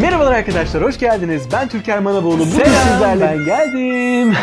Merhabalar 0.00 0.32
arkadaşlar, 0.32 0.82
hoş 0.82 0.98
geldiniz. 0.98 1.48
Ben 1.52 1.68
Türker 1.68 1.98
Manavoğlu. 1.98 2.38
Bugün 2.38 2.50
Selam, 2.50 2.72
sizlerle... 2.92 3.20
ben 3.20 3.44
geldim. 3.44 4.34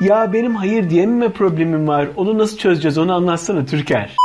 ya 0.00 0.32
benim 0.32 0.54
hayır 0.54 0.90
diyememe 0.90 1.28
problemim 1.28 1.88
var. 1.88 2.08
Onu 2.16 2.38
nasıl 2.38 2.58
çözeceğiz 2.58 2.98
onu 2.98 3.12
anlatsana 3.12 3.64
Türker. 3.66 4.16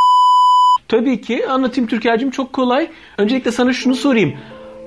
Tabii 0.88 1.22
ki 1.22 1.48
anlatayım 1.48 1.90
Türker'cim 1.90 2.32
çok 2.32 2.54
kolay. 2.54 2.88
Öncelikle 3.18 3.52
sana 3.52 3.74
şunu 3.74 3.96
sorayım. 3.96 4.34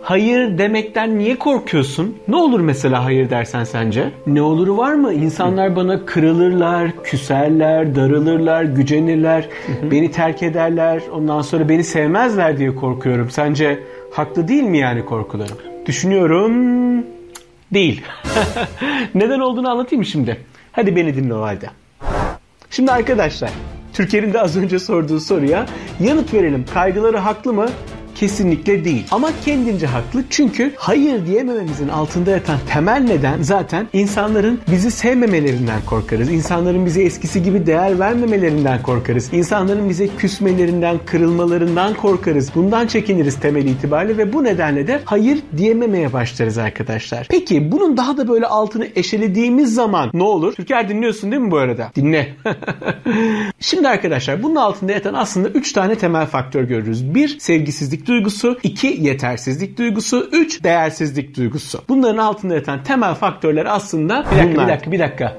Hayır 0.02 0.59
demekten 0.59 1.18
niye 1.18 1.38
korkuyorsun? 1.38 2.16
Ne 2.29 2.36
olur 2.36 2.61
mesela 2.61 3.04
hayır 3.04 3.30
dersen 3.30 3.64
sence? 3.64 4.11
Ne 4.27 4.43
oluru 4.43 4.77
var 4.77 4.95
mı? 4.95 5.12
İnsanlar 5.12 5.77
bana 5.77 6.04
kırılırlar, 6.04 6.90
küserler, 7.04 7.95
darılırlar, 7.95 8.62
gücenirler, 8.62 9.48
beni 9.90 10.11
terk 10.11 10.43
ederler, 10.43 11.02
ondan 11.12 11.43
sonra 11.43 11.68
beni 11.68 11.84
sevmezler 11.84 12.59
diye 12.59 12.75
korkuyorum. 12.75 13.30
Sence 13.30 13.79
haklı 14.12 14.48
değil 14.48 14.62
mi 14.62 14.79
yani 14.79 15.04
korkularım? 15.04 15.59
Düşünüyorum. 15.86 16.52
Değil. 17.74 18.02
Neden 19.14 19.41
olduğunu 19.41 19.70
anlatayım 19.70 20.05
şimdi. 20.05 20.45
Hadi 20.73 20.96
beni 20.96 21.16
dinle 21.16 21.34
o 21.34 21.41
halde. 21.42 21.70
Şimdi 22.70 22.92
arkadaşlar, 22.92 23.50
Türker'in 23.92 24.33
de 24.33 24.41
az 24.41 24.56
önce 24.56 24.78
sorduğu 24.78 25.20
soruya 25.20 25.66
yanıt 26.00 26.34
verelim. 26.34 26.64
Kaygıları 26.74 27.16
haklı 27.19 27.52
mı? 27.52 27.69
Kesinlikle 28.18 28.84
değil. 28.84 29.06
Ama 29.10 29.30
kendince 29.45 29.86
haklı 29.86 30.24
çünkü 30.30 30.72
hayır 30.77 31.27
diyemememizin 31.27 31.88
altında 31.88 32.30
yatan 32.30 32.58
temel 32.72 33.04
neden 33.08 33.42
zaten 33.42 33.88
insanların 33.92 34.60
bizi 34.70 34.91
sevmemelerinden 34.91 35.80
korkarız. 35.86 36.30
İnsanların 36.30 36.86
bize 36.86 37.02
eskisi 37.02 37.42
gibi 37.42 37.66
değer 37.66 37.98
vermemelerinden 37.98 38.82
korkarız. 38.82 39.32
İnsanların 39.32 39.88
bize 39.88 40.08
küsmelerinden, 40.08 40.98
kırılmalarından 41.06 41.94
korkarız. 41.94 42.50
Bundan 42.54 42.86
çekiniriz 42.86 43.41
temel 43.41 43.66
itibariyle 43.66 44.19
ve 44.19 44.32
bu 44.32 44.44
nedenle 44.44 44.86
de 44.86 45.00
hayır 45.05 45.38
diyememeye 45.56 46.12
başlarız 46.12 46.58
arkadaşlar. 46.58 47.27
Peki 47.30 47.72
bunun 47.72 47.96
daha 47.96 48.16
da 48.16 48.28
böyle 48.28 48.47
altını 48.47 48.88
eşelediğimiz 48.97 49.75
zaman 49.75 50.10
ne 50.14 50.22
olur? 50.22 50.55
Türker 50.55 50.88
dinliyorsun 50.88 51.30
değil 51.30 51.42
mi 51.42 51.50
bu 51.50 51.58
arada? 51.58 51.91
Dinle. 51.97 52.28
Şimdi 53.60 53.88
arkadaşlar 53.88 54.42
bunun 54.42 54.56
altında 54.56 54.92
yatan 54.92 55.14
aslında 55.14 55.48
3 55.48 55.72
tane 55.72 55.94
temel 55.94 56.27
faktör 56.27 56.64
görürüz. 56.64 57.14
Bir 57.14 57.38
sevgisizlik 57.38 58.08
duygusu, 58.09 58.59
iki 58.62 58.87
yetersizlik 59.01 59.78
duygusu, 59.78 60.28
üç 60.33 60.64
değersizlik 60.64 61.37
duygusu. 61.37 61.78
Bunların 61.89 62.19
altında 62.19 62.55
yatan 62.55 62.83
temel 62.83 63.15
faktörler 63.15 63.67
aslında 63.67 64.25
Bir 64.33 64.37
dakika, 64.39 64.55
bunlar. 64.55 64.67
bir 64.67 64.73
dakika, 64.73 64.92
bir 64.92 64.98
dakika. 64.98 65.37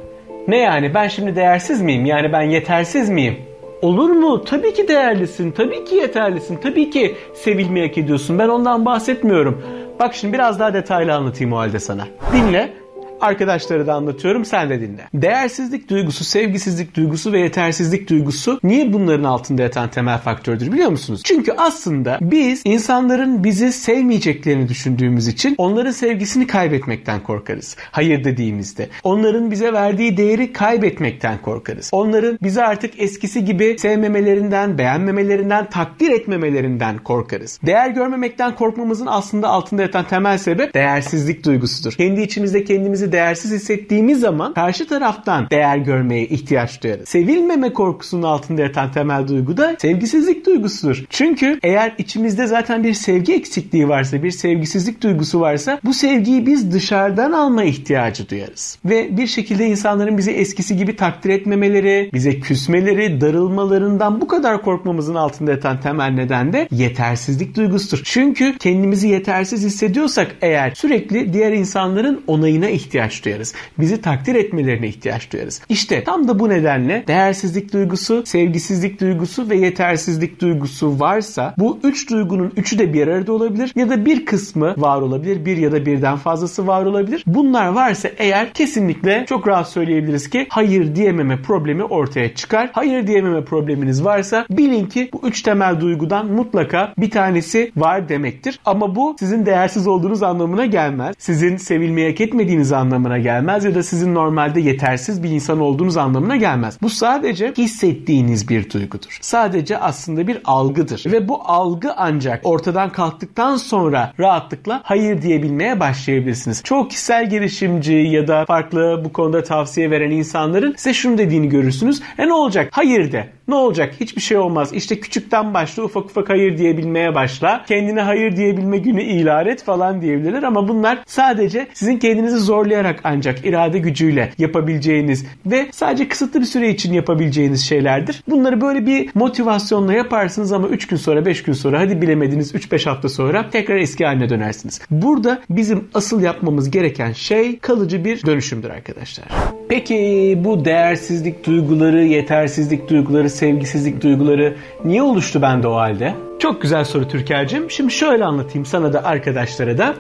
Ne 0.48 0.58
yani 0.58 0.94
ben 0.94 1.08
şimdi 1.08 1.36
değersiz 1.36 1.82
miyim? 1.82 2.06
Yani 2.06 2.32
ben 2.34 2.42
yetersiz 2.42 3.10
miyim? 3.10 3.36
Olur 3.82 4.10
mu? 4.10 4.44
Tabii 4.46 4.74
ki 4.74 4.88
değerlisin, 4.88 5.52
tabii 5.52 5.86
ki 5.86 5.96
yeterlisin, 5.96 6.58
tabii 6.58 6.90
ki 6.90 7.16
sevilmeyi 7.34 7.88
hak 7.88 7.98
ediyorsun. 7.98 8.40
Ben 8.40 8.50
ondan 8.50 8.86
bahsetmiyorum. 8.86 9.62
Bak 10.00 10.16
şimdi 10.16 10.34
biraz 10.34 10.60
daha 10.60 10.74
detaylı 10.74 11.14
anlatayım 11.16 11.54
o 11.54 11.58
halde 11.58 11.80
sana. 11.80 12.08
Dinle. 12.34 12.74
Arkadaşları 13.22 13.88
da 13.88 13.94
anlatıyorum 13.94 14.46
sen 14.46 14.70
de 14.70 14.82
dinle. 14.82 15.08
Değersizlik 15.14 15.90
duygusu, 15.90 16.24
sevgisizlik 16.24 16.96
duygusu 16.96 17.32
ve 17.32 17.40
yetersizlik 17.40 18.10
duygusu 18.10 18.60
niye 18.64 18.94
bunların 18.94 19.24
altında 19.24 19.62
yatan 19.62 19.90
temel 19.90 20.18
faktördür 20.18 20.72
biliyor 20.72 20.90
musunuz? 20.90 21.22
Çünkü 21.24 21.52
aslında 21.58 22.18
biz 22.22 22.62
insanların 22.66 23.44
bizi 23.44 23.72
sevmeyeceklerini 23.72 24.70
düşündüğümüz 24.70 25.28
için 25.28 25.56
onların 25.58 25.92
sevgisini 25.92 26.48
kaybetmekten 26.48 27.24
korkarız. 27.24 27.76
Hayır 27.92 28.24
dediğimizde. 28.24 28.90
Onların 29.04 29.52
bize 29.52 29.74
verdiği 29.74 30.18
değeri 30.18 30.54
kaybetmekten 30.54 31.42
korkarız. 31.42 31.90
Onların 31.92 32.40
bizi 32.44 32.64
artık 32.64 33.02
eskisi 33.02 33.46
gibi 33.46 33.76
sevmemelerinden, 33.80 34.78
beğenmemelerinden, 34.78 35.70
takdir 35.70 36.10
etmemelerinden 36.10 36.98
korkarız. 36.98 37.60
Değer 37.66 37.90
görmemekten 37.90 38.56
korkmamızın 38.56 39.08
aslında 39.08 39.48
altında 39.48 39.82
yatan 39.82 40.08
temel 40.08 40.38
sebep 40.38 40.74
değersizlik 40.74 41.46
duygusudur. 41.46 41.94
Kendi 41.94 42.22
içimizde 42.22 42.64
kendimizi 42.64 43.09
değersiz 43.12 43.52
hissettiğimiz 43.52 44.20
zaman 44.20 44.54
karşı 44.54 44.88
taraftan 44.88 45.50
değer 45.50 45.78
görmeye 45.78 46.26
ihtiyaç 46.26 46.84
duyarız. 46.84 47.10
Sevilmeme 47.10 47.74
korkusunun 47.74 48.24
altında 48.24 48.62
yatan 48.62 48.92
temel 48.92 49.28
duygu 49.28 49.58
da 49.58 49.76
sevgisizlik 49.80 50.46
duygusudur. 50.46 51.06
Çünkü 51.10 51.60
eğer 51.64 51.94
içimizde 51.98 52.48
zaten 52.48 52.84
bir 52.84 52.94
sevgi 52.94 53.34
eksikliği 53.34 53.90
varsa, 53.90 54.24
bir 54.24 54.32
sevgisizlik 54.32 55.04
duygusu 55.04 55.40
varsa 55.40 55.80
bu 55.84 55.94
sevgiyi 55.94 56.46
biz 56.46 56.72
dışarıdan 56.72 57.32
alma 57.32 57.64
ihtiyacı 57.64 58.30
duyarız. 58.30 58.78
Ve 58.86 59.18
bir 59.18 59.28
şekilde 59.28 59.66
insanların 59.66 60.18
bizi 60.18 60.32
eskisi 60.32 60.78
gibi 60.78 60.96
takdir 60.96 61.30
etmemeleri, 61.30 62.10
bize 62.14 62.40
küsmeleri, 62.40 63.22
darılmalarından 63.22 64.22
bu 64.22 64.28
kadar 64.28 64.62
korkmamızın 64.62 65.16
altında 65.16 65.52
yatan 65.52 65.82
temel 65.82 66.10
neden 66.10 66.54
de 66.54 66.68
yetersizlik 66.72 67.56
duygusudur. 67.56 68.02
Çünkü 68.04 68.58
kendimizi 68.58 69.08
yetersiz 69.08 69.64
hissediyorsak 69.64 70.36
eğer 70.42 70.72
sürekli 70.76 71.34
diğer 71.34 71.52
insanların 71.52 72.22
onayına 72.28 72.70
ihtiyaç 72.70 72.99
duyarız. 73.00 73.54
Bizi 73.80 74.02
takdir 74.02 74.36
etmelerine 74.36 74.88
ihtiyaç 74.88 75.34
duyarız. 75.34 75.62
İşte 75.70 76.04
tam 76.04 76.28
da 76.28 76.40
bu 76.40 76.50
nedenle 76.50 77.04
değersizlik 77.08 77.74
duygusu, 77.74 78.24
sevgisizlik 78.26 79.02
duygusu 79.02 79.50
ve 79.50 79.58
yetersizlik 79.58 80.42
duygusu 80.42 81.00
varsa 81.00 81.54
bu 81.58 81.80
üç 81.84 82.10
duygunun 82.10 82.54
üçü 82.58 82.80
de 82.80 82.94
bir 82.94 83.08
arada 83.08 83.34
olabilir 83.34 83.72
ya 83.76 83.90
da 83.90 84.06
bir 84.06 84.26
kısmı 84.26 84.74
var 84.78 85.02
olabilir. 85.02 85.46
Bir 85.46 85.58
ya 85.58 85.72
da 85.72 85.86
birden 85.86 86.18
fazlası 86.18 86.68
var 86.68 86.86
olabilir. 86.86 87.24
Bunlar 87.28 87.68
varsa 87.68 88.10
eğer 88.18 88.54
kesinlikle 88.54 89.26
çok 89.30 89.48
rahat 89.48 89.70
söyleyebiliriz 89.70 90.30
ki 90.30 90.48
hayır 90.50 90.96
diyememe 90.96 91.42
problemi 91.42 91.84
ortaya 91.84 92.36
çıkar. 92.36 92.70
Hayır 92.74 93.08
diyememe 93.08 93.44
probleminiz 93.44 94.06
varsa 94.06 94.46
bilin 94.50 94.86
ki 94.86 95.10
bu 95.14 95.22
üç 95.28 95.42
temel 95.42 95.80
duygudan 95.80 96.28
mutlaka 96.28 96.94
bir 96.98 97.12
tanesi 97.12 97.72
var 97.78 98.10
demektir. 98.10 98.60
Ama 98.66 98.96
bu 98.96 99.16
sizin 99.20 99.46
değersiz 99.46 99.88
olduğunuz 99.88 100.24
anlamına 100.24 100.66
gelmez. 100.66 101.16
Sizin 101.20 101.58
sevilmeyi 101.58 102.10
hak 102.10 102.22
etmediğiniz 102.22 102.72
anlamına 102.72 102.89
gelmez 103.18 103.66
ya 103.66 103.76
da 103.76 103.84
sizin 103.84 104.16
normalde 104.16 104.62
yetersiz 104.62 105.24
bir 105.24 105.30
insan 105.30 105.60
olduğunuz 105.60 105.98
anlamına 105.98 106.36
gelmez. 106.36 106.78
Bu 106.82 106.90
sadece 106.90 107.54
hissettiğiniz 107.58 108.50
bir 108.50 108.70
duygudur. 108.70 109.18
Sadece 109.22 109.78
aslında 109.78 110.28
bir 110.28 110.42
algıdır 110.46 111.04
ve 111.06 111.28
bu 111.28 111.42
algı 111.46 111.94
ancak 111.98 112.42
ortadan 112.44 112.92
kalktıktan 112.92 113.56
sonra 113.56 114.14
rahatlıkla 114.20 114.82
hayır 114.84 115.22
diyebilmeye 115.22 115.80
başlayabilirsiniz. 115.80 116.64
Çoğu 116.64 116.88
kişisel 116.88 117.30
gelişimci 117.30 117.94
ya 117.94 118.28
da 118.28 118.46
farklı 118.46 119.02
bu 119.06 119.14
konuda 119.14 119.44
tavsiye 119.44 119.92
veren 119.92 120.12
insanların 120.12 120.74
size 120.78 120.94
şunu 120.94 121.18
dediğini 121.18 121.50
görürsünüz. 121.50 122.02
E 122.18 122.28
ne 122.28 122.34
olacak? 122.34 122.70
Hayır 122.72 123.12
de. 123.12 123.30
Ne 123.50 123.56
olacak? 123.56 123.96
Hiçbir 124.00 124.22
şey 124.22 124.38
olmaz. 124.38 124.74
İşte 124.74 125.00
küçükten 125.00 125.54
başla 125.54 125.84
ufak 125.84 126.06
ufak 126.06 126.30
hayır 126.30 126.58
diyebilmeye 126.58 127.16
başla. 127.16 127.66
Kendine 127.68 128.02
hayır 128.02 128.36
diyebilme 128.36 128.78
günü 128.78 129.02
ilan 129.02 129.48
et 129.48 129.64
falan 129.64 130.02
diyebilirler 130.02 130.44
ama 130.44 130.68
bunlar 130.68 131.00
sadece 131.08 131.68
sizin 131.74 131.98
kendinizi 131.98 132.38
zorlayarak 132.38 133.00
ancak 133.04 133.46
irade 133.46 133.80
gücüyle 133.80 134.34
yapabileceğiniz 134.38 135.26
ve 135.46 135.68
sadece 135.72 136.08
kısıtlı 136.08 136.40
bir 136.40 136.46
süre 136.46 136.70
için 136.70 136.94
yapabileceğiniz 136.94 137.62
şeylerdir. 137.68 138.24
Bunları 138.28 138.62
böyle 138.62 138.86
bir 138.86 139.10
motivasyonla 139.16 139.94
yaparsınız 139.94 140.52
ama 140.52 140.68
3 140.68 140.88
gün 140.88 140.98
sonra 140.98 141.26
5 141.26 141.44
gün 141.44 141.54
sonra 141.54 141.80
hadi 141.80 142.02
bilemediniz 142.02 142.56
3-5 142.56 142.90
hafta 142.90 143.10
sonra 143.10 143.50
tekrar 143.50 143.76
eski 143.76 144.06
haline 144.06 144.30
dönersiniz. 144.30 144.82
Burada 144.92 145.42
bizim 145.50 145.88
asıl 145.94 146.22
yapmamız 146.22 146.72
gereken 146.72 147.12
şey 147.12 147.60
kalıcı 147.60 148.06
bir 148.06 148.26
dönüşümdür 148.26 148.70
arkadaşlar. 148.70 149.26
Peki 149.70 150.38
bu 150.44 150.66
değersizlik 150.66 151.46
duyguları, 151.46 152.04
yetersizlik 152.04 152.90
duyguları, 152.90 153.30
sevgisizlik 153.40 154.04
duyguları 154.04 154.56
niye 154.86 155.02
oluştu 155.02 155.42
bende 155.42 155.68
o 155.68 155.76
halde? 155.76 156.16
Çok 156.40 156.62
güzel 156.62 156.84
soru 156.84 157.08
Türker'cim. 157.08 157.72
Şimdi 157.72 157.94
şöyle 157.94 158.26
anlatayım 158.26 158.66
sana 158.66 158.94
da 158.94 159.04
arkadaşlara 159.04 159.78
da. 159.78 159.96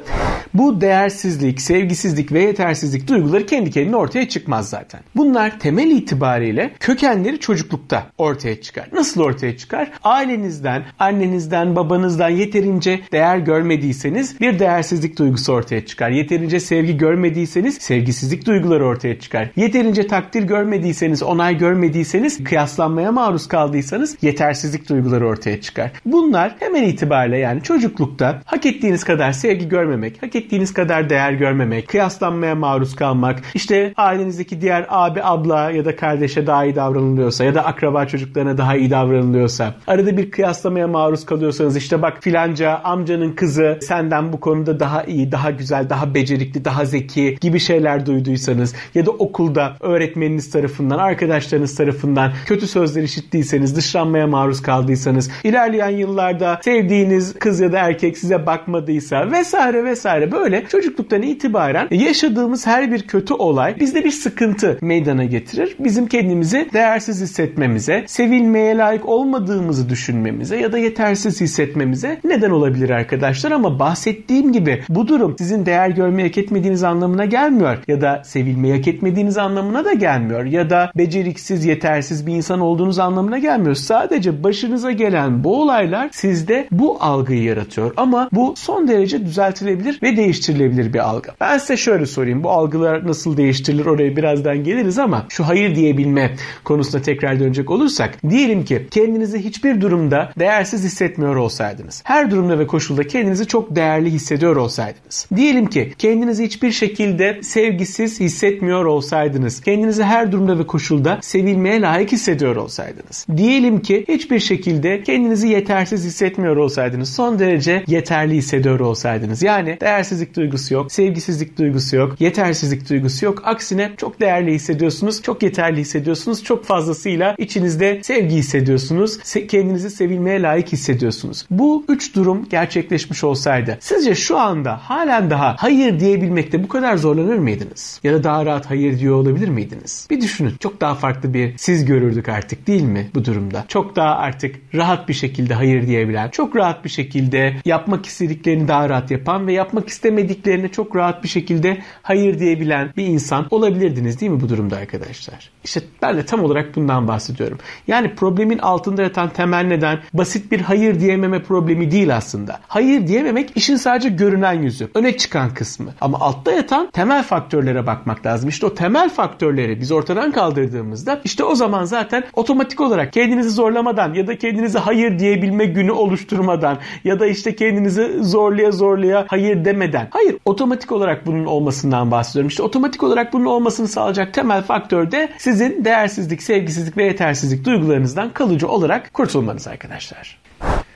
Bu 0.53 0.81
değersizlik, 0.81 1.61
sevgisizlik 1.61 2.31
ve 2.31 2.41
yetersizlik 2.43 3.07
duyguları 3.07 3.45
kendi 3.45 3.71
kendine 3.71 3.95
ortaya 3.95 4.29
çıkmaz 4.29 4.69
zaten. 4.69 5.01
Bunlar 5.15 5.59
temel 5.59 5.91
itibariyle 5.91 6.73
kökenleri 6.79 7.39
çocuklukta 7.39 8.07
ortaya 8.17 8.61
çıkar. 8.61 8.87
Nasıl 8.93 9.21
ortaya 9.21 9.57
çıkar? 9.57 9.91
Ailenizden, 10.03 10.85
annenizden, 10.99 11.75
babanızdan 11.75 12.29
yeterince 12.29 12.99
değer 13.11 13.37
görmediyseniz 13.37 14.39
bir 14.41 14.59
değersizlik 14.59 15.19
duygusu 15.19 15.53
ortaya 15.53 15.85
çıkar. 15.85 16.09
Yeterince 16.09 16.59
sevgi 16.59 16.97
görmediyseniz 16.97 17.77
sevgisizlik 17.77 18.45
duyguları 18.45 18.85
ortaya 18.85 19.19
çıkar. 19.19 19.49
Yeterince 19.55 20.07
takdir 20.07 20.43
görmediyseniz, 20.43 21.23
onay 21.23 21.57
görmediyseniz, 21.57 22.43
kıyaslanmaya 22.43 23.11
maruz 23.11 23.47
kaldıysanız 23.47 24.17
yetersizlik 24.21 24.89
duyguları 24.89 25.27
ortaya 25.27 25.61
çıkar. 25.61 25.91
Bunlar 26.29 26.55
hemen 26.59 26.83
itibariyle 26.83 27.37
yani 27.37 27.63
çocuklukta 27.63 28.41
hak 28.45 28.65
ettiğiniz 28.65 29.03
kadar 29.03 29.31
sevgi 29.31 29.69
görmemek, 29.69 30.23
hak 30.23 30.35
ettiğiniz 30.35 30.73
kadar 30.73 31.09
değer 31.09 31.31
görmemek, 31.31 31.87
kıyaslanmaya 31.87 32.55
maruz 32.55 32.95
kalmak, 32.95 33.39
işte 33.53 33.93
ailenizdeki 33.97 34.61
diğer 34.61 34.85
abi, 34.89 35.23
abla 35.23 35.71
ya 35.71 35.85
da 35.85 35.95
kardeşe 35.95 36.47
daha 36.47 36.65
iyi 36.65 36.75
davranılıyorsa 36.75 37.43
ya 37.43 37.55
da 37.55 37.65
akraba 37.65 38.05
çocuklarına 38.05 38.57
daha 38.57 38.75
iyi 38.75 38.91
davranılıyorsa, 38.91 39.75
arada 39.87 40.17
bir 40.17 40.31
kıyaslamaya 40.31 40.87
maruz 40.87 41.25
kalıyorsanız 41.25 41.77
işte 41.77 42.01
bak 42.01 42.17
filanca 42.21 42.81
amcanın 42.83 43.31
kızı 43.31 43.77
senden 43.81 44.33
bu 44.33 44.39
konuda 44.39 44.79
daha 44.79 45.03
iyi, 45.03 45.31
daha 45.31 45.51
güzel, 45.51 45.89
daha 45.89 46.13
becerikli, 46.13 46.65
daha 46.65 46.85
zeki 46.85 47.37
gibi 47.41 47.59
şeyler 47.59 48.05
duyduysanız 48.05 48.75
ya 48.95 49.05
da 49.05 49.11
okulda 49.11 49.75
öğretmeniniz 49.79 50.51
tarafından, 50.51 50.97
arkadaşlarınız 50.97 51.75
tarafından 51.75 52.31
kötü 52.45 52.67
sözler 52.67 53.03
işittiyseniz, 53.03 53.75
dışlanmaya 53.75 54.27
maruz 54.27 54.61
kaldıysanız, 54.61 55.31
ilerleyen 55.43 55.89
yıllar 55.89 56.18
yıllarda 56.19 56.59
sevdiğiniz 56.63 57.33
kız 57.33 57.59
ya 57.59 57.71
da 57.71 57.79
erkek 57.79 58.17
size 58.17 58.45
bakmadıysa 58.45 59.31
vesaire 59.31 59.83
vesaire 59.83 60.31
böyle 60.31 60.65
çocukluktan 60.65 61.21
itibaren 61.21 61.87
yaşadığımız 61.91 62.67
her 62.67 62.91
bir 62.91 63.07
kötü 63.07 63.33
olay 63.33 63.79
bizde 63.79 64.03
bir 64.03 64.11
sıkıntı 64.11 64.77
meydana 64.81 65.23
getirir. 65.23 65.75
Bizim 65.79 66.07
kendimizi 66.07 66.69
değersiz 66.73 67.21
hissetmemize, 67.21 68.03
sevilmeye 68.07 68.77
layık 68.77 69.05
olmadığımızı 69.05 69.89
düşünmemize 69.89 70.57
ya 70.57 70.71
da 70.71 70.77
yetersiz 70.77 71.41
hissetmemize 71.41 72.19
neden 72.23 72.49
olabilir 72.49 72.89
arkadaşlar 72.89 73.51
ama 73.51 73.79
bahsettiğim 73.79 74.53
gibi 74.53 74.83
bu 74.89 75.07
durum 75.07 75.35
sizin 75.37 75.65
değer 75.65 75.89
görmeyi 75.89 76.27
hak 76.27 76.37
etmediğiniz 76.37 76.83
anlamına 76.83 77.25
gelmiyor 77.25 77.77
ya 77.87 78.01
da 78.01 78.21
sevilmeyi 78.25 78.75
hak 78.75 78.87
etmediğiniz 78.87 79.37
anlamına 79.37 79.85
da 79.85 79.93
gelmiyor 79.93 80.45
ya 80.45 80.69
da 80.69 80.91
beceriksiz, 80.95 81.65
yetersiz 81.65 82.27
bir 82.27 82.33
insan 82.33 82.59
olduğunuz 82.59 82.99
anlamına 82.99 83.37
gelmiyor. 83.37 83.75
Sadece 83.75 84.43
başınıza 84.43 84.91
gelen 84.91 85.43
bu 85.43 85.61
olaylar 85.61 86.08
sizde 86.11 86.67
bu 86.71 86.97
algıyı 86.99 87.43
yaratıyor 87.43 87.93
ama 87.97 88.29
bu 88.31 88.53
son 88.57 88.87
derece 88.87 89.25
düzeltilebilir 89.25 89.99
ve 90.03 90.17
değiştirilebilir 90.17 90.93
bir 90.93 90.99
algı. 90.99 91.29
Ben 91.39 91.57
size 91.57 91.77
şöyle 91.77 92.05
sorayım 92.05 92.43
bu 92.43 92.49
algılar 92.49 93.07
nasıl 93.07 93.37
değiştirilir 93.37 93.85
oraya 93.85 94.15
birazdan 94.15 94.63
geliriz 94.63 94.99
ama 94.99 95.25
şu 95.29 95.47
hayır 95.47 95.75
diyebilme 95.75 96.35
konusuna 96.63 97.01
tekrar 97.01 97.39
dönecek 97.39 97.71
olursak 97.71 98.17
diyelim 98.29 98.65
ki 98.65 98.87
kendinizi 98.91 99.45
hiçbir 99.45 99.81
durumda 99.81 100.31
değersiz 100.39 100.83
hissetmiyor 100.83 101.35
olsaydınız. 101.35 102.01
Her 102.05 102.31
durumda 102.31 102.59
ve 102.59 102.67
koşulda 102.67 103.07
kendinizi 103.07 103.47
çok 103.47 103.75
değerli 103.75 104.11
hissediyor 104.11 104.55
olsaydınız. 104.55 105.27
Diyelim 105.35 105.65
ki 105.65 105.93
kendinizi 105.97 106.45
hiçbir 106.45 106.71
şekilde 106.71 107.39
sevgisiz 107.43 108.19
hissetmiyor 108.19 108.85
olsaydınız. 108.85 109.61
Kendinizi 109.61 110.03
her 110.03 110.31
durumda 110.31 110.59
ve 110.59 110.67
koşulda 110.67 111.19
sevilmeye 111.21 111.81
layık 111.81 112.11
hissediyor 112.11 112.55
olsaydınız. 112.55 113.25
Diyelim 113.37 113.79
ki 113.79 114.05
hiçbir 114.07 114.39
şekilde 114.39 115.03
kendinizi 115.03 115.47
yetersiz 115.47 115.88
hissetmiyor 115.97 116.57
olsaydınız. 116.57 117.13
Son 117.13 117.39
derece 117.39 117.83
yeterli 117.87 118.35
hissediyor 118.35 118.79
olsaydınız. 118.79 119.43
Yani 119.43 119.77
değersizlik 119.81 120.35
duygusu 120.35 120.73
yok, 120.73 120.91
sevgisizlik 120.91 121.57
duygusu 121.57 121.95
yok, 121.95 122.21
yetersizlik 122.21 122.89
duygusu 122.89 123.25
yok. 123.25 123.41
Aksine 123.45 123.91
çok 123.97 124.19
değerli 124.19 124.53
hissediyorsunuz, 124.53 125.21
çok 125.21 125.43
yeterli 125.43 125.79
hissediyorsunuz. 125.79 126.43
Çok 126.43 126.65
fazlasıyla 126.65 127.35
içinizde 127.37 127.99
sevgi 128.03 128.35
hissediyorsunuz. 128.35 129.17
Kendinizi 129.47 129.89
sevilmeye 129.89 130.41
layık 130.41 130.67
hissediyorsunuz. 130.67 131.45
Bu 131.51 131.85
üç 131.87 132.15
durum 132.15 132.49
gerçekleşmiş 132.49 133.23
olsaydı 133.23 133.77
sizce 133.79 134.15
şu 134.15 134.37
anda 134.37 134.77
halen 134.77 135.29
daha 135.29 135.55
hayır 135.59 135.99
diyebilmekte 135.99 136.63
bu 136.63 136.67
kadar 136.67 136.97
zorlanır 136.97 137.37
mıydınız? 137.37 137.99
Ya 138.03 138.13
da 138.13 138.23
daha 138.23 138.45
rahat 138.45 138.69
hayır 138.69 138.99
diyor 138.99 139.15
olabilir 139.15 139.47
miydiniz? 139.49 140.07
Bir 140.09 140.21
düşünün. 140.21 140.53
Çok 140.59 140.81
daha 140.81 140.95
farklı 140.95 141.33
bir 141.33 141.53
siz 141.57 141.85
görürdük 141.85 142.29
artık 142.29 142.67
değil 142.67 142.83
mi 142.83 143.09
bu 143.15 143.25
durumda? 143.25 143.65
Çok 143.67 143.95
daha 143.95 144.15
artık 144.15 144.55
rahat 144.75 145.09
bir 145.09 145.13
şekilde 145.13 145.53
hayır 145.53 145.78
diyebilen, 145.87 146.29
çok 146.29 146.55
rahat 146.55 146.85
bir 146.85 146.89
şekilde 146.89 147.55
yapmak 147.65 148.05
istediklerini 148.05 148.67
daha 148.67 148.89
rahat 148.89 149.11
yapan 149.11 149.47
ve 149.47 149.53
yapmak 149.53 149.87
istemediklerini 149.87 150.71
çok 150.71 150.95
rahat 150.95 151.23
bir 151.23 151.29
şekilde 151.29 151.77
hayır 152.01 152.39
diyebilen 152.39 152.93
bir 152.97 153.05
insan 153.05 153.47
olabilirdiniz 153.51 154.21
değil 154.21 154.31
mi 154.31 154.41
bu 154.41 154.49
durumda 154.49 154.77
arkadaşlar? 154.77 155.49
İşte 155.63 155.81
ben 156.01 156.17
de 156.17 156.25
tam 156.25 156.43
olarak 156.43 156.75
bundan 156.75 157.07
bahsediyorum. 157.07 157.57
Yani 157.87 158.15
problemin 158.15 158.57
altında 158.57 159.01
yatan 159.01 159.29
temel 159.29 159.65
neden 159.65 159.99
basit 160.13 160.51
bir 160.51 160.61
hayır 160.61 160.99
diyememe 160.99 161.43
problemi 161.43 161.91
değil 161.91 162.15
aslında. 162.15 162.59
Hayır 162.67 163.07
diyememek 163.07 163.51
işin 163.55 163.75
sadece 163.75 164.09
görünen 164.09 164.53
yüzü, 164.53 164.89
öne 164.95 165.17
çıkan 165.17 165.53
kısmı. 165.53 165.93
Ama 166.01 166.19
altta 166.19 166.51
yatan 166.51 166.89
temel 166.91 167.23
faktörlere 167.23 167.87
bakmak 167.87 168.25
lazım. 168.25 168.49
İşte 168.49 168.65
o 168.65 168.73
temel 168.73 169.09
faktörleri 169.09 169.81
biz 169.81 169.91
ortadan 169.91 170.31
kaldırdığımızda 170.31 171.21
işte 171.23 171.43
o 171.43 171.55
zaman 171.55 171.83
zaten 171.83 172.23
otomatik 172.33 172.81
olarak 172.81 173.13
kendinizi 173.13 173.49
zorlamadan 173.49 174.13
ya 174.13 174.27
da 174.27 174.37
kendinize 174.37 174.79
hayır 174.79 175.19
diyebilme 175.19 175.65
günü 175.73 175.91
oluşturmadan 175.91 176.77
ya 177.03 177.19
da 177.19 177.27
işte 177.27 177.55
kendinizi 177.55 178.23
zorlaya 178.23 178.71
zorlaya 178.71 179.25
hayır 179.27 179.65
demeden. 179.65 180.07
Hayır 180.11 180.35
otomatik 180.45 180.91
olarak 180.91 181.25
bunun 181.25 181.45
olmasından 181.45 182.11
bahsediyorum. 182.11 182.47
İşte 182.47 182.63
otomatik 182.63 183.03
olarak 183.03 183.33
bunun 183.33 183.45
olmasını 183.45 183.87
sağlayacak 183.87 184.33
temel 184.33 184.61
faktör 184.61 185.11
de 185.11 185.29
sizin 185.37 185.85
değersizlik, 185.85 186.43
sevgisizlik 186.43 186.97
ve 186.97 187.03
yetersizlik 187.03 187.65
duygularınızdan 187.65 188.29
kalıcı 188.29 188.67
olarak 188.67 189.13
kurtulmanız 189.13 189.67
arkadaşlar. 189.67 190.39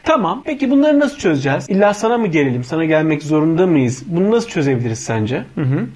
Tamam. 0.03 0.41
Peki 0.45 0.71
bunları 0.71 0.99
nasıl 0.99 1.17
çözeceğiz? 1.17 1.69
İlla 1.69 1.93
sana 1.93 2.17
mı 2.17 2.27
gelelim? 2.27 2.63
Sana 2.63 2.85
gelmek 2.85 3.23
zorunda 3.23 3.67
mıyız? 3.67 4.03
Bunu 4.07 4.31
nasıl 4.31 4.49
çözebiliriz 4.49 4.99
sence? 4.99 5.45
Hı 5.55 5.61
hı. 5.61 5.87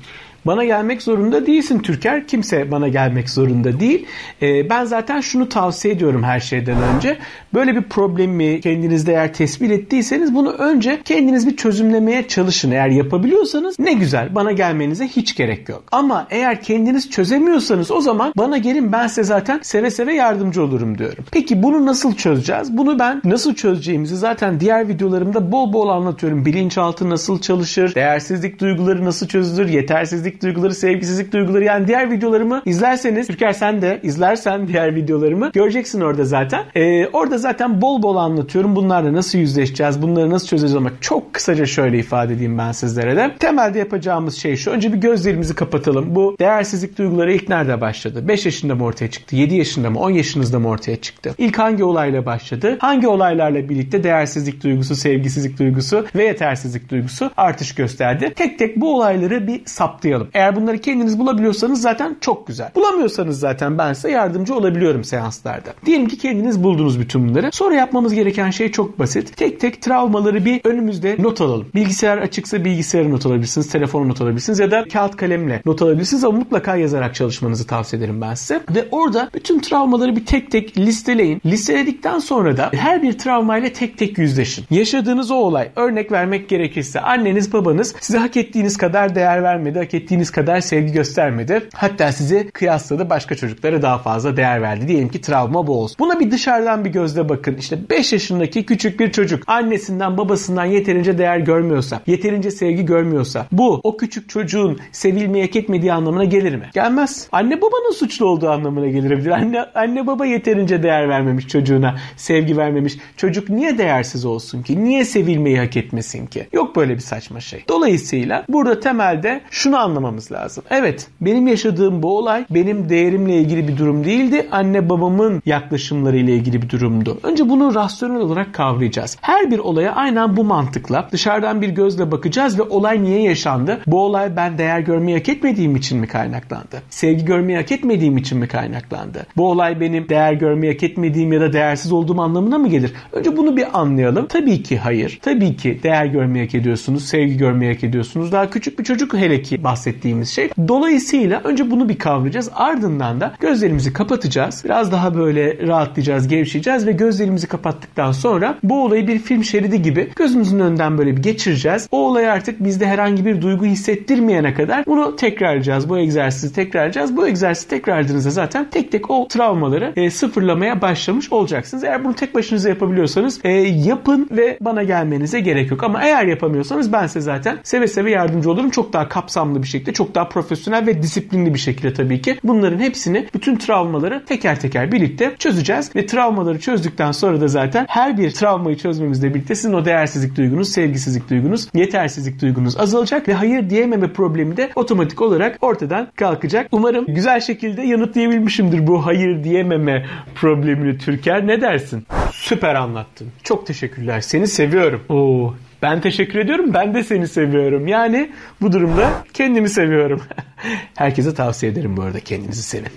Bana 0.47 0.65
gelmek 0.65 1.01
zorunda 1.01 1.45
değilsin 1.45 1.79
Türker. 1.79 2.27
Kimse 2.27 2.71
bana 2.71 2.87
gelmek 2.87 3.29
zorunda 3.29 3.79
değil. 3.79 4.05
E, 4.41 4.69
ben 4.69 4.85
zaten 4.85 5.21
şunu 5.21 5.49
tavsiye 5.49 5.93
ediyorum 5.93 6.23
her 6.23 6.39
şeyden 6.39 6.77
önce. 6.95 7.17
Böyle 7.53 7.75
bir 7.75 7.81
problemi 7.81 8.61
kendinizde 8.61 9.11
eğer 9.11 9.33
tespit 9.33 9.71
ettiyseniz 9.71 10.35
bunu 10.35 10.51
önce 10.51 10.99
kendiniz 11.05 11.47
bir 11.47 11.57
çözümlemeye 11.57 12.27
çalışın. 12.27 12.71
Eğer 12.71 12.87
yapabiliyorsanız 12.89 13.79
ne 13.79 13.93
güzel. 13.93 14.35
Bana 14.35 14.51
gelmenize 14.51 15.07
hiç 15.07 15.35
gerek 15.35 15.69
yok. 15.69 15.83
Ama 15.91 16.27
eğer 16.29 16.61
kendiniz 16.61 17.09
çözemiyorsanız 17.09 17.91
o 17.91 18.01
zaman 18.01 18.33
bana 18.37 18.57
gelin 18.57 18.91
ben 18.91 19.07
size 19.07 19.23
zaten 19.23 19.59
seve 19.63 19.91
seve 19.91 20.13
yardımcı 20.13 20.63
olurum 20.63 20.97
diyorum. 20.97 21.25
Peki 21.31 21.63
bunu 21.63 21.85
nasıl 21.85 22.15
çözeceğiz? 22.15 22.77
Bunu 22.77 22.99
ben 22.99 23.21
nasıl 23.23 23.55
çözeceğimizi 23.55 24.17
zaten 24.17 24.59
diğer 24.59 24.87
videolarımda 24.87 25.51
bol 25.51 25.73
bol 25.73 25.89
anlatıyorum. 25.89 26.45
Bilinçaltı 26.45 27.09
nasıl 27.09 27.41
çalışır? 27.41 27.95
Değersizlik 27.95 28.59
duyguları 28.59 29.05
nasıl 29.05 29.27
çözülür? 29.27 29.67
Yetersizlik 29.69 30.36
duyguları, 30.43 30.75
sevgisizlik 30.75 31.33
duyguları 31.33 31.63
yani 31.63 31.87
diğer 31.87 32.11
videolarımı 32.11 32.61
izlerseniz 32.65 33.27
Türker 33.27 33.53
sen 33.53 33.81
de 33.81 33.99
izlersen 34.03 34.67
diğer 34.67 34.95
videolarımı 34.95 35.51
göreceksin 35.53 36.01
orada 36.01 36.25
zaten. 36.25 36.63
Ee, 36.75 37.07
orada 37.07 37.37
zaten 37.37 37.81
bol 37.81 38.03
bol 38.03 38.15
anlatıyorum. 38.15 38.75
Bunlarla 38.75 39.13
nasıl 39.13 39.37
yüzleşeceğiz? 39.39 40.01
Bunları 40.01 40.29
nasıl 40.29 40.47
çözeceğiz 40.47 40.75
ama 40.75 40.91
çok 41.01 41.33
kısaca 41.33 41.65
şöyle 41.65 41.99
ifade 41.99 42.33
edeyim 42.33 42.57
ben 42.57 42.71
sizlere 42.71 43.15
de. 43.15 43.35
Temelde 43.39 43.79
yapacağımız 43.79 44.35
şey 44.35 44.55
şu. 44.55 44.71
Önce 44.71 44.93
bir 44.93 44.97
gözlerimizi 44.97 45.55
kapatalım. 45.55 46.15
Bu 46.15 46.35
değersizlik 46.39 46.97
duyguları 46.97 47.33
ilk 47.33 47.49
nerede 47.49 47.81
başladı? 47.81 48.27
5 48.27 48.45
yaşında 48.45 48.75
mı 48.75 48.83
ortaya 48.83 49.11
çıktı? 49.11 49.35
7 49.35 49.55
yaşında 49.55 49.89
mı? 49.89 49.99
10 49.99 50.09
yaşınızda 50.09 50.59
mı 50.59 50.67
ortaya 50.67 50.97
çıktı? 51.01 51.35
İlk 51.37 51.59
hangi 51.59 51.83
olayla 51.83 52.25
başladı? 52.25 52.77
Hangi 52.79 53.07
olaylarla 53.07 53.69
birlikte 53.69 54.03
değersizlik 54.03 54.63
duygusu, 54.63 54.95
sevgisizlik 54.95 55.59
duygusu 55.59 56.05
ve 56.15 56.23
yetersizlik 56.23 56.89
duygusu 56.89 57.31
artış 57.37 57.75
gösterdi? 57.75 58.33
Tek 58.35 58.59
tek 58.59 58.77
bu 58.77 58.95
olayları 58.95 59.47
bir 59.47 59.61
saptayalım 59.65 60.26
yapalım. 60.27 60.43
Eğer 60.43 60.55
bunları 60.55 60.77
kendiniz 60.77 61.19
bulabiliyorsanız 61.19 61.81
zaten 61.81 62.17
çok 62.21 62.47
güzel. 62.47 62.71
Bulamıyorsanız 62.75 63.39
zaten 63.39 63.77
ben 63.77 63.93
size 63.93 64.11
yardımcı 64.11 64.55
olabiliyorum 64.55 65.03
seanslarda. 65.03 65.73
Diyelim 65.85 66.07
ki 66.07 66.17
kendiniz 66.17 66.63
buldunuz 66.63 66.99
bütün 66.99 67.29
bunları. 67.29 67.49
Sonra 67.51 67.75
yapmamız 67.75 68.13
gereken 68.13 68.49
şey 68.49 68.71
çok 68.71 68.99
basit. 68.99 69.37
Tek 69.37 69.59
tek 69.59 69.81
travmaları 69.81 70.45
bir 70.45 70.61
önümüzde 70.63 71.15
not 71.19 71.41
alalım. 71.41 71.67
Bilgisayar 71.75 72.17
açıksa 72.17 72.65
bilgisayarı 72.65 73.11
not 73.11 73.25
alabilirsiniz, 73.25 73.69
telefonu 73.69 74.09
not 74.09 74.21
alabilirsiniz 74.21 74.59
ya 74.59 74.71
da 74.71 74.85
kağıt 74.93 75.15
kalemle 75.15 75.61
not 75.65 75.81
alabilirsiniz 75.81 76.23
ama 76.23 76.37
mutlaka 76.37 76.75
yazarak 76.75 77.15
çalışmanızı 77.15 77.67
tavsiye 77.67 77.99
ederim 77.99 78.21
ben 78.21 78.33
size. 78.33 78.61
Ve 78.75 78.87
orada 78.91 79.29
bütün 79.33 79.59
travmaları 79.59 80.15
bir 80.15 80.25
tek 80.25 80.51
tek 80.51 80.77
listeleyin. 80.77 81.41
Listeledikten 81.45 82.19
sonra 82.19 82.57
da 82.57 82.71
her 82.73 83.03
bir 83.03 83.17
travmayla 83.17 83.69
tek 83.69 83.97
tek 83.97 84.17
yüzleşin. 84.17 84.65
Yaşadığınız 84.69 85.31
o 85.31 85.35
olay 85.35 85.69
örnek 85.75 86.11
vermek 86.11 86.49
gerekirse 86.49 87.01
anneniz 87.01 87.53
babanız 87.53 87.95
size 87.99 88.17
hak 88.17 88.37
ettiğiniz 88.37 88.77
kadar 88.77 89.15
değer 89.15 89.43
vermedi, 89.43 89.79
hak 89.79 89.93
ettiğiniz 89.93 90.06
istediğiniz 90.07 90.31
kadar 90.31 90.61
sevgi 90.61 90.91
göstermedi. 90.91 91.69
Hatta 91.73 92.11
sizi 92.11 92.49
kıyasladı 92.53 93.09
başka 93.09 93.35
çocuklara 93.35 93.81
daha 93.81 93.97
fazla 93.97 94.37
değer 94.37 94.61
verdi. 94.61 94.87
Diyelim 94.87 95.09
ki 95.09 95.21
travma 95.21 95.67
bu 95.67 95.81
olsun. 95.81 95.95
Buna 95.99 96.19
bir 96.19 96.31
dışarıdan 96.31 96.85
bir 96.85 96.89
gözle 96.89 97.29
bakın. 97.29 97.55
İşte 97.55 97.77
5 97.89 98.13
yaşındaki 98.13 98.65
küçük 98.65 98.99
bir 98.99 99.11
çocuk 99.11 99.43
annesinden 99.47 100.17
babasından 100.17 100.65
yeterince 100.65 101.17
değer 101.17 101.37
görmüyorsa, 101.37 102.01
yeterince 102.07 102.51
sevgi 102.51 102.85
görmüyorsa 102.85 103.47
bu 103.51 103.81
o 103.83 103.97
küçük 103.97 104.29
çocuğun 104.29 104.79
sevilmeye 104.91 105.45
hak 105.45 105.55
etmediği 105.55 105.93
anlamına 105.93 106.23
gelir 106.23 106.55
mi? 106.55 106.69
Gelmez. 106.73 107.27
Anne 107.31 107.61
babanın 107.61 107.93
suçlu 107.93 108.25
olduğu 108.25 108.49
anlamına 108.49 108.87
gelebilir. 108.87 109.31
Anne, 109.31 109.61
anne 109.75 110.07
baba 110.07 110.25
yeterince 110.25 110.83
değer 110.83 111.09
vermemiş 111.09 111.47
çocuğuna, 111.47 111.95
sevgi 112.15 112.57
vermemiş. 112.57 112.97
Çocuk 113.17 113.49
niye 113.49 113.77
değersiz 113.77 114.25
olsun 114.25 114.63
ki? 114.63 114.83
Niye 114.83 115.05
sevilmeyi 115.05 115.59
hak 115.59 115.77
etmesin 115.77 116.27
ki? 116.27 116.47
Yok 116.53 116.75
böyle 116.75 116.95
bir 116.95 117.01
saçma 117.01 117.39
şey. 117.39 117.63
Dolayısıyla 117.69 118.45
burada 118.49 118.79
temelde 118.79 119.41
şunu 119.51 119.77
anlamak 119.77 119.96
anlamamız 119.97 120.31
lazım. 120.31 120.63
Evet 120.69 121.07
benim 121.21 121.47
yaşadığım 121.47 122.03
bu 122.03 122.17
olay 122.17 122.45
benim 122.49 122.89
değerimle 122.89 123.35
ilgili 123.35 123.67
bir 123.67 123.77
durum 123.77 124.03
değildi. 124.03 124.47
Anne 124.51 124.89
babamın 124.89 125.41
yaklaşımları 125.45 126.17
ile 126.17 126.35
ilgili 126.35 126.61
bir 126.61 126.69
durumdu. 126.69 127.19
Önce 127.23 127.49
bunu 127.49 127.75
rasyonel 127.75 128.21
olarak 128.21 128.53
kavrayacağız. 128.53 129.17
Her 129.21 129.51
bir 129.51 129.59
olaya 129.59 129.95
aynen 129.95 130.37
bu 130.37 130.43
mantıkla 130.43 131.07
dışarıdan 131.11 131.61
bir 131.61 131.69
gözle 131.69 132.11
bakacağız 132.11 132.59
ve 132.59 132.63
olay 132.63 133.03
niye 133.03 133.21
yaşandı? 133.21 133.79
Bu 133.87 134.01
olay 134.01 134.35
ben 134.35 134.57
değer 134.57 134.79
görmeyi 134.79 135.17
hak 135.17 135.29
etmediğim 135.29 135.75
için 135.75 135.99
mi 135.99 136.07
kaynaklandı? 136.07 136.81
Sevgi 136.89 137.25
görmeyi 137.25 137.57
hak 137.57 137.71
etmediğim 137.71 138.17
için 138.17 138.37
mi 138.37 138.47
kaynaklandı? 138.47 139.25
Bu 139.37 139.49
olay 139.49 139.79
benim 139.79 140.09
değer 140.09 140.33
görmeyi 140.33 140.73
hak 140.73 140.83
etmediğim 140.83 141.33
ya 141.33 141.41
da 141.41 141.53
değersiz 141.53 141.91
olduğum 141.91 142.21
anlamına 142.21 142.57
mı 142.57 142.67
gelir? 142.67 142.93
Önce 143.11 143.37
bunu 143.37 143.57
bir 143.57 143.79
anlayalım. 143.79 144.25
Tabii 144.27 144.63
ki 144.63 144.77
hayır. 144.77 145.19
Tabii 145.21 145.55
ki 145.55 145.79
değer 145.83 146.05
görmeyi 146.05 146.45
hak 146.45 146.55
ediyorsunuz, 146.55 147.05
sevgi 147.05 147.37
görmeyi 147.37 147.73
hak 147.73 147.83
ediyorsunuz. 147.83 148.31
Daha 148.31 148.49
küçük 148.49 148.79
bir 148.79 148.83
çocuk 148.83 149.13
hele 149.13 149.41
ki 149.41 149.63
bahsediyorsunuz 149.63 149.86
bahsettiğimiz 149.87 150.29
şey. 150.29 150.49
Dolayısıyla 150.67 151.41
önce 151.43 151.71
bunu 151.71 151.89
bir 151.89 151.97
kavrayacağız. 151.97 152.49
Ardından 152.53 153.21
da 153.21 153.33
gözlerimizi 153.39 153.93
kapatacağız. 153.93 154.61
Biraz 154.65 154.91
daha 154.91 155.15
böyle 155.15 155.67
rahatlayacağız, 155.67 156.27
gevşeyeceğiz 156.27 156.87
ve 156.87 156.91
gözlerimizi 156.91 157.47
kapattıktan 157.47 158.11
sonra 158.11 158.57
bu 158.63 158.83
olayı 158.83 159.07
bir 159.07 159.19
film 159.19 159.43
şeridi 159.43 159.81
gibi 159.81 160.09
gözümüzün 160.15 160.59
önünden 160.59 160.97
böyle 160.97 161.17
bir 161.17 161.23
geçireceğiz. 161.23 161.87
O 161.91 161.97
olay 161.97 162.29
artık 162.29 162.63
bizde 162.63 162.87
herhangi 162.87 163.25
bir 163.25 163.41
duygu 163.41 163.65
hissettirmeyene 163.65 164.53
kadar 164.53 164.85
bunu 164.85 165.15
tekrarlayacağız. 165.15 165.89
Bu 165.89 165.97
egzersizi 165.97 166.53
tekrarlayacağız. 166.53 167.17
Bu 167.17 167.27
egzersizi 167.27 167.67
tekrarladığınızda 167.67 168.29
zaten 168.29 168.69
tek 168.69 168.91
tek 168.91 169.11
o 169.11 169.27
travmaları 169.27 169.93
e, 169.95 170.09
sıfırlamaya 170.09 170.81
başlamış 170.81 171.31
olacaksınız. 171.31 171.83
Eğer 171.83 172.03
bunu 172.03 172.13
tek 172.13 172.35
başınıza 172.35 172.69
yapabiliyorsanız 172.69 173.39
e, 173.43 173.51
yapın 173.51 174.27
ve 174.31 174.57
bana 174.61 174.83
gelmenize 174.83 175.39
gerek 175.39 175.71
yok. 175.71 175.83
Ama 175.83 176.03
eğer 176.03 176.25
yapamıyorsanız 176.25 176.93
ben 176.93 177.07
size 177.07 177.21
zaten 177.21 177.57
seve 177.63 177.87
seve 177.87 178.11
yardımcı 178.11 178.51
olurum. 178.51 178.69
Çok 178.69 178.93
daha 178.93 179.09
kapsamlı 179.09 179.63
bir 179.63 179.67
şekilde, 179.77 179.93
çok 179.93 180.15
daha 180.15 180.29
profesyonel 180.29 180.85
ve 180.87 181.01
disiplinli 181.01 181.53
bir 181.53 181.59
şekilde 181.59 181.93
tabii 181.93 182.21
ki. 182.21 182.39
Bunların 182.43 182.79
hepsini, 182.79 183.27
bütün 183.33 183.55
travmaları 183.55 184.25
teker 184.25 184.59
teker 184.59 184.91
birlikte 184.91 185.35
çözeceğiz. 185.39 185.95
Ve 185.95 186.05
travmaları 186.05 186.59
çözdükten 186.59 187.11
sonra 187.11 187.41
da 187.41 187.47
zaten 187.47 187.85
her 187.89 188.17
bir 188.17 188.31
travmayı 188.31 188.77
çözmemizle 188.77 189.33
birlikte 189.33 189.55
sizin 189.55 189.73
o 189.73 189.85
değersizlik 189.85 190.37
duygunuz, 190.37 190.69
sevgisizlik 190.69 191.29
duygunuz, 191.29 191.67
yetersizlik 191.73 192.41
duygunuz 192.41 192.77
azalacak 192.77 193.27
ve 193.27 193.33
hayır 193.33 193.69
diyememe 193.69 194.13
problemi 194.13 194.57
de 194.57 194.69
otomatik 194.75 195.21
olarak 195.21 195.57
ortadan 195.61 196.07
kalkacak. 196.15 196.67
Umarım 196.71 197.05
güzel 197.05 197.39
şekilde 197.39 197.81
yanıtlayabilmişimdir 197.81 198.87
bu 198.87 199.05
hayır 199.05 199.43
diyememe 199.43 200.05
problemini 200.35 200.97
Türker. 200.97 201.47
Ne 201.47 201.61
dersin? 201.61 202.05
Süper 202.31 202.75
anlattın. 202.75 203.27
Çok 203.43 203.67
teşekkürler. 203.67 204.21
Seni 204.21 204.47
seviyorum. 204.47 205.01
Oo, 205.09 205.53
ben 205.81 206.01
teşekkür 206.01 206.39
ediyorum. 206.39 206.73
Ben 206.73 206.93
de 206.93 207.03
seni 207.03 207.27
seviyorum. 207.27 207.87
Yani 207.87 208.29
bu 208.61 208.71
durumda 208.71 209.09
kendimi 209.33 209.69
seviyorum. 209.69 210.21
Herkese 210.95 211.33
tavsiye 211.33 211.71
ederim 211.71 211.97
bu 211.97 212.01
arada 212.01 212.19
kendinizi 212.19 212.63
sevin. 212.63 212.91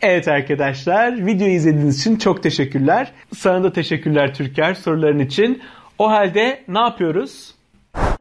Evet 0.00 0.28
arkadaşlar 0.28 1.26
videoyu 1.26 1.52
izlediğiniz 1.52 2.00
için 2.00 2.16
çok 2.16 2.42
teşekkürler. 2.42 3.12
Sana 3.36 3.64
da 3.64 3.72
teşekkürler 3.72 4.34
Türker 4.34 4.74
soruların 4.74 5.18
için. 5.18 5.62
O 5.98 6.10
halde 6.10 6.62
ne 6.68 6.78
yapıyoruz? 6.78 7.54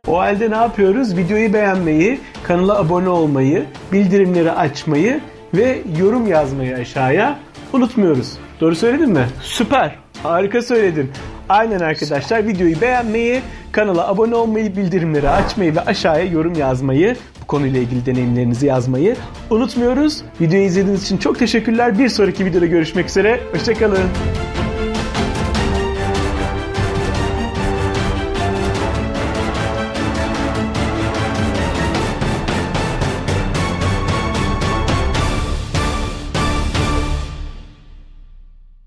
O 0.08 0.18
halde 0.18 0.52
ne 0.52 0.56
yapıyoruz? 0.56 1.18
Videoyu 1.18 1.54
beğenmeyi, 1.54 2.20
kanala 2.44 2.80
abone 2.80 3.10
olmayı, 3.10 3.66
bildirimleri 3.92 4.52
açmayı 4.52 5.20
ve 5.54 5.82
yorum 6.00 6.28
yazmayı 6.28 6.76
aşağıya 6.76 7.40
unutmuyoruz. 7.74 8.38
Doğru 8.62 8.76
söyledim 8.76 9.12
mi? 9.12 9.26
Süper. 9.42 9.96
Harika 10.24 10.62
söyledin. 10.62 11.12
Aynen 11.52 11.80
arkadaşlar 11.80 12.48
videoyu 12.48 12.82
beğenmeyi, 12.82 13.42
kanala 13.72 14.08
abone 14.08 14.36
olmayı, 14.36 14.76
bildirimleri 14.76 15.30
açmayı 15.30 15.76
ve 15.76 15.82
aşağıya 15.82 16.26
yorum 16.26 16.54
yazmayı, 16.54 17.16
bu 17.42 17.48
konuyla 17.48 17.80
ilgili 17.80 18.06
deneyimlerinizi 18.06 18.66
yazmayı 18.66 19.16
unutmuyoruz. 19.50 20.22
Videoyu 20.42 20.66
izlediğiniz 20.66 21.04
için 21.04 21.18
çok 21.18 21.40
teşekkürler. 21.40 22.00
Bir 22.00 22.10
sonraki 22.10 22.46
videoda 22.46 22.66
görüşmek 22.66 23.10
üzere. 23.10 23.40
Hoşçakalın. 23.52 24.00